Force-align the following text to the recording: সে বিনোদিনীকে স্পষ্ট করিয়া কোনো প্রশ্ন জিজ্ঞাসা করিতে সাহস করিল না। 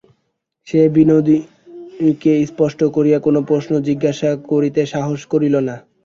সে 0.67 0.81
বিনোদিনীকে 0.95 2.33
স্পষ্ট 2.47 2.79
করিয়া 2.95 3.19
কোনো 3.19 3.39
প্রশ্ন 3.49 3.71
জিজ্ঞাসা 3.87 4.29
করিতে 4.51 4.81
সাহস 4.93 5.19
করিল 5.31 5.55
না। 5.67 5.75